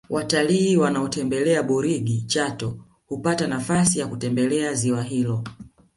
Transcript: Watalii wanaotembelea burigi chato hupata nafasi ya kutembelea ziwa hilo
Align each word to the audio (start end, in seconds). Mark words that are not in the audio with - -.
Watalii 0.09 0.77
wanaotembelea 0.77 1.63
burigi 1.63 2.21
chato 2.21 2.77
hupata 3.07 3.47
nafasi 3.47 3.99
ya 3.99 4.07
kutembelea 4.07 4.73
ziwa 4.73 5.03
hilo 5.03 5.43